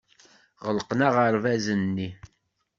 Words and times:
Ɣelqen 0.65 1.05
aɣerbaz-nni. 1.07 2.09